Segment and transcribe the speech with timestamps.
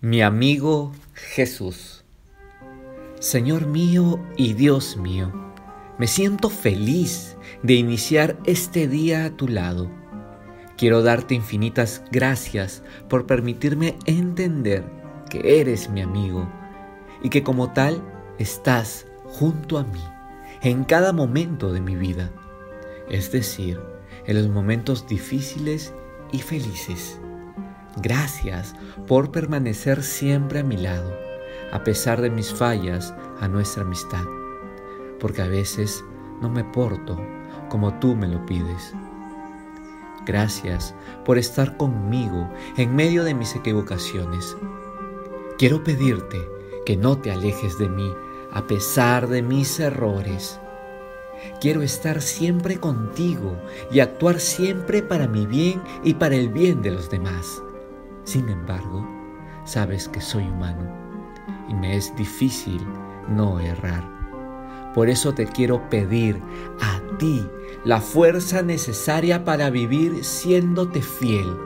[0.00, 2.04] Mi amigo Jesús.
[3.18, 5.32] Señor mío y Dios mío,
[5.98, 9.90] me siento feliz de iniciar este día a tu lado.
[10.76, 14.84] Quiero darte infinitas gracias por permitirme entender
[15.30, 16.48] que eres mi amigo
[17.20, 18.00] y que como tal
[18.38, 20.04] estás junto a mí
[20.62, 22.30] en cada momento de mi vida,
[23.10, 23.80] es decir,
[24.26, 25.92] en los momentos difíciles
[26.30, 27.18] y felices.
[28.00, 28.76] Gracias
[29.08, 31.18] por permanecer siempre a mi lado,
[31.72, 34.24] a pesar de mis fallas a nuestra amistad,
[35.18, 36.04] porque a veces
[36.40, 37.20] no me porto
[37.68, 38.94] como tú me lo pides.
[40.26, 44.56] Gracias por estar conmigo en medio de mis equivocaciones.
[45.58, 46.38] Quiero pedirte
[46.86, 48.12] que no te alejes de mí
[48.52, 50.60] a pesar de mis errores.
[51.60, 53.56] Quiero estar siempre contigo
[53.90, 57.62] y actuar siempre para mi bien y para el bien de los demás.
[58.28, 59.08] Sin embargo,
[59.64, 60.92] sabes que soy humano
[61.66, 62.86] y me es difícil
[63.26, 64.04] no errar.
[64.94, 66.38] Por eso te quiero pedir
[66.78, 67.48] a ti
[67.86, 71.56] la fuerza necesaria para vivir siéndote fiel.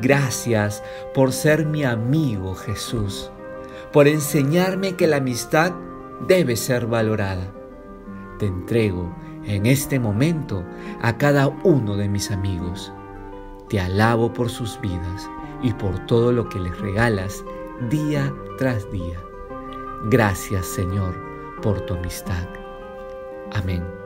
[0.00, 0.80] Gracias
[1.12, 3.32] por ser mi amigo Jesús,
[3.92, 5.72] por enseñarme que la amistad
[6.28, 7.52] debe ser valorada.
[8.38, 9.12] Te entrego
[9.44, 10.64] en este momento
[11.02, 12.92] a cada uno de mis amigos.
[13.68, 15.28] Te alabo por sus vidas
[15.64, 17.42] y por todo lo que les regalas
[17.88, 19.18] día tras día.
[20.04, 21.14] Gracias Señor
[21.62, 22.46] por tu amistad.
[23.52, 24.03] Amén.